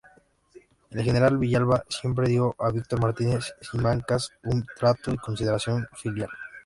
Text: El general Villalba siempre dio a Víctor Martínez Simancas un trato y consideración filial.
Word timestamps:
El 0.89 1.03
general 1.03 1.37
Villalba 1.37 1.83
siempre 1.87 2.27
dio 2.27 2.55
a 2.57 2.71
Víctor 2.71 2.99
Martínez 2.99 3.53
Simancas 3.61 4.31
un 4.41 4.65
trato 4.75 5.11
y 5.13 5.17
consideración 5.17 5.87
filial. 5.93 6.31